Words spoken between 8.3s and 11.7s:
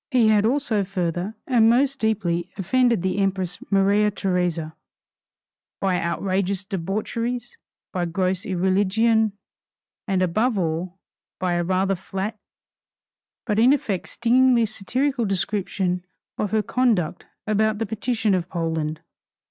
irreligion, and above all by a